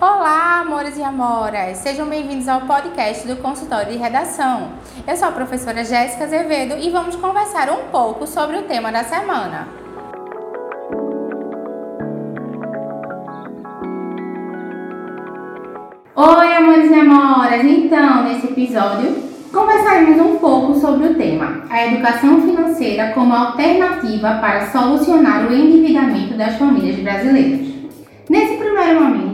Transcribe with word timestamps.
Olá, 0.00 0.60
amores 0.60 0.96
e 0.96 1.02
amoras! 1.02 1.78
Sejam 1.78 2.06
bem-vindos 2.08 2.46
ao 2.46 2.60
podcast 2.60 3.26
do 3.26 3.34
Consultório 3.34 3.90
de 3.90 3.98
Redação. 3.98 4.68
Eu 5.04 5.16
sou 5.16 5.26
a 5.26 5.32
professora 5.32 5.82
Jéssica 5.82 6.22
Azevedo 6.22 6.76
e 6.78 6.88
vamos 6.88 7.16
conversar 7.16 7.68
um 7.68 7.90
pouco 7.90 8.24
sobre 8.24 8.58
o 8.58 8.62
tema 8.62 8.92
da 8.92 9.02
semana. 9.02 9.66
Oi, 16.14 16.54
amores 16.54 16.92
e 16.92 16.94
amoras! 16.94 17.64
Então, 17.64 18.22
nesse 18.22 18.46
episódio, 18.46 19.16
conversaremos 19.52 20.20
um 20.24 20.36
pouco 20.36 20.78
sobre 20.78 21.08
o 21.08 21.14
tema 21.16 21.64
a 21.68 21.86
educação 21.88 22.40
financeira 22.42 23.10
como 23.14 23.34
alternativa 23.34 24.38
para 24.40 24.70
solucionar 24.70 25.48
o 25.48 25.52
endividamento 25.52 26.34
das 26.34 26.54
famílias 26.54 27.00
brasileiras. 27.00 27.66
Nesse 28.30 28.58
primeiro 28.58 29.00
momento, 29.00 29.27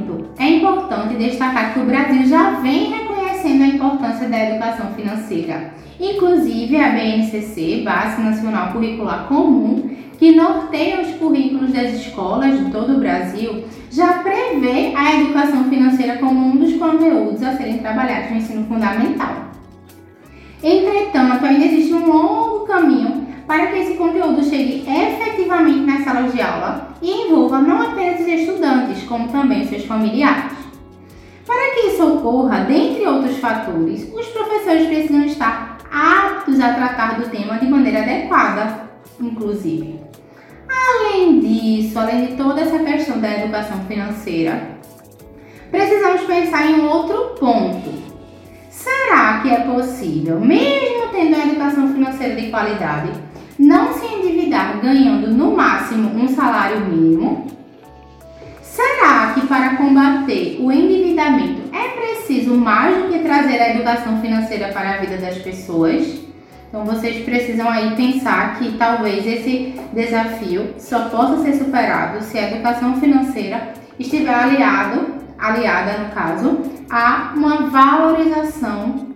importante 1.05 1.17
destacar 1.17 1.75
que 1.75 1.81
o 1.81 1.85
Brasil 1.85 2.27
já 2.27 2.51
vem 2.61 2.93
reconhecendo 2.93 3.63
a 3.63 3.67
importância 3.67 4.29
da 4.29 4.51
educação 4.51 4.87
financeira. 4.95 5.75
Inclusive, 6.01 6.77
a 6.77 6.91
BNCC, 6.91 7.83
Base 7.85 8.21
Nacional 8.21 8.73
Curricular 8.73 9.27
Comum, 9.29 9.91
que 10.19 10.35
norteia 10.35 11.01
os 11.03 11.15
currículos 11.17 11.73
das 11.73 11.95
escolas 11.95 12.59
de 12.59 12.71
todo 12.71 12.95
o 12.95 13.01
Brasil, 13.01 13.65
já 13.91 14.15
prevê 14.15 14.93
a 14.97 15.21
educação 15.21 15.65
financeira 15.65 16.19
como 16.19 16.47
um 16.47 16.57
dos 16.57 16.75
conteúdos 16.75 17.43
a 17.43 17.57
serem 17.57 17.79
trabalhados 17.79 18.31
no 18.31 18.37
ensino 18.37 18.67
fundamental. 18.67 19.51
Entretanto, 20.63 21.45
ainda 21.45 21.67
existe 21.67 21.93
um 21.93 22.07
longo 22.07 22.67
caminho 22.67 23.27
para 23.47 23.67
que 23.67 23.79
esse 23.79 23.95
conteúdo 23.95 24.43
chegue 24.43 24.85
efetivamente 24.89 25.81
nas 25.81 26.03
salas 26.03 26.33
de 26.33 26.41
aula 26.41 26.89
e 27.03 27.27
envolva 27.27 27.61
não 27.61 27.83
apenas 27.83 28.21
os 28.21 28.27
estudantes, 28.27 29.03
como 29.05 29.29
também 29.29 29.67
seus 29.67 29.85
familiares. 29.85 30.54
Isso 31.95 32.05
ocorra, 32.05 32.65
dentre 32.65 33.07
outros 33.07 33.37
fatores, 33.37 34.13
os 34.13 34.27
professores 34.27 34.89
precisam 34.89 35.25
estar 35.27 35.79
aptos 35.93 36.59
a 36.59 36.75
tratar 36.75 37.21
do 37.21 37.29
tema 37.29 37.57
de 37.57 37.69
maneira 37.69 38.03
adequada, 38.03 38.81
inclusive. 39.21 40.01
Além 40.69 41.39
disso, 41.39 41.97
além 41.97 42.27
de 42.27 42.33
toda 42.33 42.63
essa 42.63 42.81
questão 42.81 43.21
da 43.21 43.31
educação 43.39 43.79
financeira, 43.87 44.71
precisamos 45.71 46.23
pensar 46.23 46.69
em 46.69 46.85
outro 46.85 47.37
ponto. 47.39 47.95
Será 48.69 49.39
que 49.41 49.51
é 49.51 49.61
possível, 49.61 50.41
mesmo 50.41 51.11
tendo 51.13 51.37
uma 51.37 51.45
educação 51.45 51.93
financeira 51.95 52.35
de 52.35 52.51
qualidade, 52.51 53.13
não 53.57 53.95
se 53.95 54.05
endividar 54.05 54.81
ganhando 54.81 55.29
no 55.29 55.57
máximo 55.57 56.11
um 56.21 56.27
salário 56.27 56.81
mínimo? 56.87 57.47
Será 58.61 59.33
que 59.33 59.47
para 59.47 59.77
combater 59.77 60.59
o 60.61 60.73
endividamento 60.73 61.64
é 61.85 61.89
preciso 61.89 62.55
mais 62.55 62.97
do 62.97 63.09
que 63.09 63.19
trazer 63.21 63.61
a 63.61 63.71
educação 63.75 64.21
financeira 64.21 64.69
para 64.69 64.95
a 64.95 64.97
vida 64.99 65.19
das 65.19 65.39
pessoas? 65.39 66.21
Então 66.69 66.85
vocês 66.85 67.25
precisam 67.25 67.69
aí 67.69 67.95
pensar 67.95 68.59
que 68.59 68.77
talvez 68.77 69.27
esse 69.27 69.75
desafio 69.93 70.75
só 70.79 71.09
possa 71.09 71.43
ser 71.43 71.55
superado 71.55 72.23
se 72.23 72.39
a 72.39 72.51
educação 72.51 73.01
financeira 73.01 73.75
estiver 73.99 74.35
aliado, 74.35 75.15
aliada 75.39 75.99
no 75.99 76.11
caso, 76.11 76.59
a 76.91 77.33
uma 77.37 77.69
valorização 77.69 79.09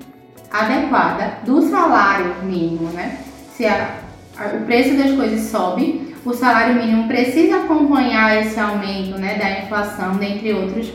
adequada 0.52 1.38
do 1.44 1.62
salário 1.62 2.36
mínimo, 2.44 2.90
né? 2.90 3.18
Se 3.56 3.66
a 3.66 4.08
o 4.54 4.64
preço 4.64 4.96
das 4.96 5.12
coisas 5.16 5.40
sobe, 5.50 6.14
o 6.24 6.32
salário 6.32 6.76
mínimo 6.76 7.08
precisa 7.08 7.56
acompanhar 7.56 8.40
esse 8.40 8.58
aumento 8.58 9.18
né, 9.18 9.34
da 9.34 9.64
inflação, 9.64 10.16
dentre, 10.16 10.52
outros, 10.52 10.92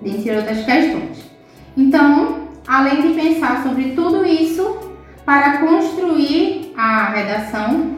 dentre 0.00 0.36
outras 0.36 0.64
questões. 0.64 1.30
Então, 1.76 2.48
além 2.66 3.02
de 3.02 3.20
pensar 3.20 3.62
sobre 3.62 3.92
tudo 3.92 4.24
isso, 4.24 4.86
para 5.24 5.58
construir 5.58 6.72
a 6.76 7.06
redação, 7.10 7.96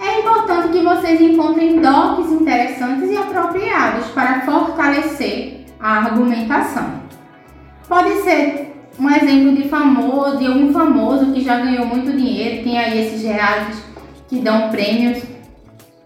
é 0.00 0.20
importante 0.20 0.68
que 0.68 0.82
vocês 0.82 1.20
encontrem 1.20 1.80
docs 1.80 2.32
interessantes 2.32 3.10
e 3.10 3.16
apropriados 3.16 4.06
para 4.08 4.40
fortalecer 4.40 5.66
a 5.78 5.98
argumentação. 5.98 7.02
Pode 7.88 8.22
ser 8.22 8.74
um 8.98 9.08
exemplo 9.10 9.54
de 9.54 9.68
famoso, 9.68 10.38
de 10.38 10.46
algum 10.46 10.72
famoso 10.72 11.32
que 11.32 11.42
já 11.42 11.58
ganhou 11.58 11.86
muito 11.86 12.16
dinheiro, 12.16 12.64
tem 12.64 12.78
aí 12.78 13.06
esses 13.06 13.22
reais 13.22 13.82
que 14.28 14.38
dão 14.38 14.70
prêmios 14.70 15.22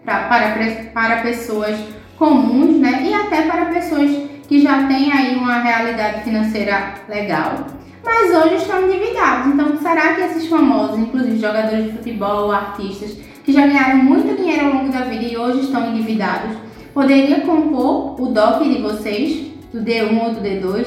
pra, 0.05 0.25
para, 0.25 0.57
para 0.93 1.23
pessoas 1.23 1.79
comuns, 2.19 2.77
né? 2.79 3.03
E 3.05 3.15
até 3.15 3.43
para 3.43 3.67
pessoas 3.67 4.11
que 4.49 4.61
já 4.61 4.87
têm 4.87 5.13
aí 5.13 5.37
uma 5.37 5.59
realidade 5.61 6.23
financeira 6.23 6.95
legal, 7.09 7.67
mas 8.05 8.35
hoje 8.35 8.57
estão 8.57 8.83
endividados. 8.83 9.53
Então, 9.53 9.77
será 9.79 10.15
que 10.15 10.21
esses 10.23 10.47
famosos, 10.47 10.99
inclusive 10.99 11.39
jogadores 11.39 11.87
de 11.87 11.93
futebol, 11.93 12.53
artistas, 12.53 13.17
que 13.45 13.53
já 13.53 13.67
ganharam 13.67 13.99
muito 13.99 14.37
dinheiro 14.37 14.67
ao 14.67 14.73
longo 14.75 14.93
da 14.93 15.01
vida 15.01 15.25
e 15.25 15.37
hoje 15.37 15.61
estão 15.61 15.91
endividados, 15.91 16.57
poderia 16.95 17.41
compor 17.41 18.21
o 18.21 18.27
DOC 18.27 18.65
de 18.65 18.83
vocês, 18.83 19.47
do 19.73 19.81
D1 19.81 20.23
ou 20.23 20.35
do 20.35 20.41
D2? 20.41 20.87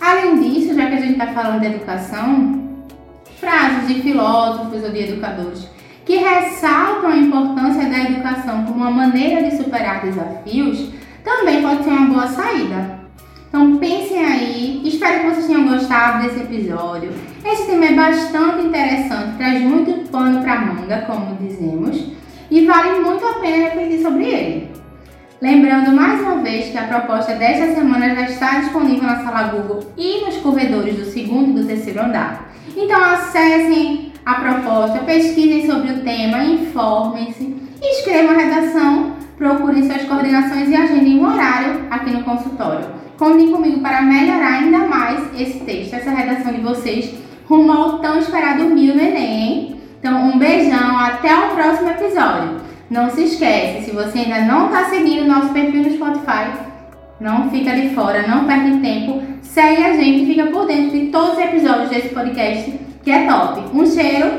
Além 0.00 0.40
disso, 0.40 0.74
já 0.74 0.86
que 0.86 0.94
a 0.94 1.00
gente 1.00 1.12
está 1.12 1.28
falando 1.28 1.60
de 1.60 1.66
educação, 1.66 2.62
frases 3.38 3.88
de 3.88 4.02
filósofos 4.02 4.82
ou 4.82 4.90
de 4.90 5.00
educadores 5.00 5.74
que 6.04 6.16
ressaltam 6.16 7.10
a 7.10 7.16
importância 7.16 7.88
da 7.88 7.98
educação 7.98 8.64
como 8.64 8.76
uma 8.76 8.90
maneira 8.90 9.42
de 9.48 9.56
superar 9.56 10.02
desafios, 10.02 10.90
também 11.24 11.62
pode 11.62 11.82
ser 11.82 11.90
uma 11.90 12.06
boa 12.06 12.26
saída. 12.28 13.00
Então 13.48 13.76
pensem 13.78 14.24
aí, 14.24 14.82
espero 14.84 15.20
que 15.20 15.30
vocês 15.30 15.46
tenham 15.46 15.68
gostado 15.68 16.22
desse 16.22 16.40
episódio. 16.40 17.10
Esse 17.44 17.66
tema 17.66 17.86
é 17.86 17.92
bastante 17.92 18.66
interessante, 18.66 19.36
traz 19.36 19.60
muito 19.62 20.10
pano 20.10 20.42
para 20.42 20.60
manga, 20.60 20.98
como 21.06 21.36
dizemos, 21.36 22.04
e 22.50 22.66
vale 22.66 23.00
muito 23.00 23.24
a 23.24 23.34
pena 23.34 23.68
refletir 23.68 24.02
sobre 24.02 24.24
ele. 24.24 24.70
Lembrando 25.40 25.92
mais 25.92 26.20
uma 26.20 26.36
vez 26.38 26.70
que 26.70 26.78
a 26.78 26.84
proposta 26.84 27.34
desta 27.34 27.74
semana 27.74 28.14
já 28.14 28.22
está 28.22 28.60
disponível 28.60 29.04
na 29.04 29.22
sala 29.22 29.48
Google 29.48 29.92
e 29.96 30.24
nos 30.24 30.36
corredores 30.38 30.96
do 30.96 31.04
segundo 31.04 31.50
e 31.50 31.62
do 31.62 31.66
terceiro 31.66 32.00
andar. 32.00 32.52
Então 32.76 33.02
acessem 33.02 34.12
a 34.24 34.34
proposta, 34.34 34.98
pesquisem 35.00 35.66
sobre 35.66 35.92
o 35.92 36.00
tema, 36.00 36.42
informem-se, 36.44 37.54
escrevam 37.82 38.34
a 38.34 38.38
redação, 38.38 39.13
procurem 39.36 39.84
suas 39.84 40.02
coordenações 40.04 40.68
e 40.68 40.76
agendem 40.76 41.18
um 41.18 41.26
horário 41.26 41.82
aqui 41.90 42.10
no 42.10 42.22
consultório. 42.22 42.86
Contem 43.16 43.50
comigo 43.50 43.80
para 43.80 44.02
melhorar 44.02 44.54
ainda 44.54 44.78
mais 44.78 45.20
esse 45.38 45.60
texto, 45.60 45.94
essa 45.94 46.10
redação 46.10 46.52
de 46.52 46.60
vocês, 46.60 47.14
rumo 47.48 47.72
ao 47.72 47.98
tão 47.98 48.18
esperado 48.18 48.64
mil 48.64 48.94
no 48.94 49.00
Enem. 49.00 49.76
Então, 49.98 50.30
um 50.30 50.38
beijão, 50.38 50.98
até 50.98 51.34
o 51.34 51.54
próximo 51.54 51.90
episódio. 51.90 52.56
Não 52.90 53.10
se 53.10 53.24
esquece, 53.24 53.86
se 53.86 53.90
você 53.92 54.18
ainda 54.18 54.42
não 54.42 54.66
está 54.66 54.84
seguindo 54.84 55.26
nosso 55.26 55.48
perfil 55.48 55.82
no 55.82 55.90
Spotify, 55.90 56.52
não 57.18 57.50
fica 57.50 57.74
de 57.74 57.94
fora, 57.94 58.26
não 58.26 58.44
perde 58.44 58.78
tempo, 58.80 59.22
segue 59.42 59.82
a 59.82 59.94
gente 59.94 60.26
fica 60.26 60.46
por 60.46 60.66
dentro 60.66 60.98
de 60.98 61.06
todos 61.06 61.32
os 61.32 61.38
episódios 61.38 61.88
desse 61.88 62.08
podcast 62.08 62.78
que 63.02 63.10
é 63.10 63.26
top. 63.26 63.62
Um 63.72 63.86
cheiro, 63.86 64.30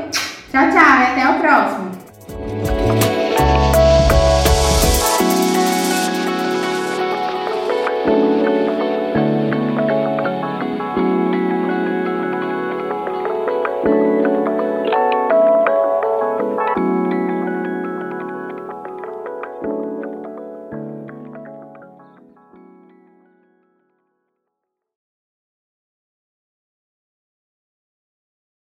tchau, 0.51 0.69
tchau 0.69 0.99
e 0.99 1.03
até 1.03 1.29
o 1.29 1.39
próximo. 1.39 1.94